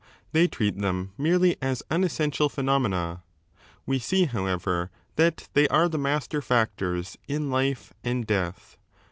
[0.31, 3.21] They treat them merely as unessential phe nomena.
[3.85, 8.77] We see, however, that they are the master factors in life and death.